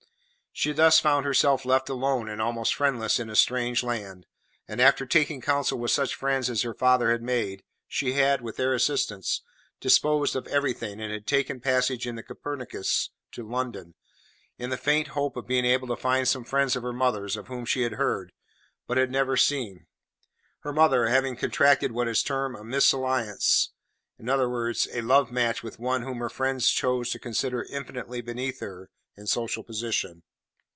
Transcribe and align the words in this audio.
She 0.53 0.73
thus 0.73 0.99
found 0.99 1.25
herself 1.25 1.63
left 1.63 1.87
alone 1.87 2.27
and 2.27 2.41
almost 2.41 2.75
friendless 2.75 3.21
in 3.21 3.29
a 3.29 3.37
strange 3.37 3.83
land, 3.83 4.25
and, 4.67 4.81
after 4.81 5.05
taking 5.05 5.39
counsel 5.39 5.79
with 5.79 5.91
such 5.91 6.13
friends 6.13 6.49
as 6.49 6.63
her 6.63 6.73
father 6.73 7.09
had 7.09 7.23
made, 7.23 7.63
she 7.87 8.13
had, 8.13 8.41
with 8.41 8.57
their 8.57 8.73
assistance, 8.73 9.41
disposed 9.79 10.35
of 10.35 10.47
everything, 10.47 10.99
and 10.99 11.11
had 11.11 11.25
taken 11.25 11.61
passage 11.61 12.05
in 12.05 12.15
the 12.15 12.21
Copernicus 12.21 13.11
to 13.31 13.47
London, 13.47 13.95
in 14.57 14.69
the 14.69 14.77
faint 14.77 15.07
hope 15.15 15.37
of 15.37 15.47
being 15.47 15.63
able 15.63 15.87
to 15.87 15.95
find 15.95 16.27
some 16.27 16.43
friends 16.43 16.75
of 16.75 16.83
her 16.83 16.93
mother's 16.93 17.37
of 17.37 17.47
whom 17.47 17.65
she 17.65 17.83
had 17.83 17.93
heard, 17.93 18.33
but 18.87 18.97
had 18.97 19.09
never 19.09 19.37
seen, 19.37 19.87
her 20.59 20.73
mother 20.73 21.07
having 21.07 21.37
contracted 21.37 21.93
what 21.93 22.09
is 22.09 22.21
termed 22.21 22.57
a 22.57 22.63
mesalliance 22.63 23.71
in 24.19 24.27
other 24.27 24.49
words, 24.49 24.85
a 24.91 24.99
love 24.99 25.31
match 25.31 25.63
with 25.63 25.79
one 25.79 26.01
whom 26.03 26.17
her 26.19 26.29
friends 26.29 26.67
chose 26.69 27.09
to 27.09 27.17
consider 27.17 27.63
infinitely 27.71 28.19
beneath 28.19 28.59
her 28.59 28.89
in 29.15 29.25
social 29.25 29.63
position. 29.63 30.23